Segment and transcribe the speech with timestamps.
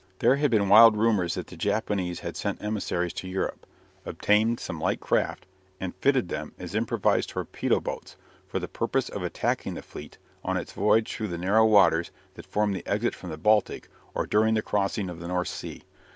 [0.17, 3.67] There had been wild rumours that the Japanese had sent emissaries to Europe,
[4.03, 5.45] obtained some light craft,
[5.79, 8.17] and fitted them as improvised torpedo boats
[8.47, 12.47] for the purpose of attacking the fleet on its voyage through the narrow waters that
[12.47, 15.83] form the exit from the Baltic or during the crossing of the North Sea.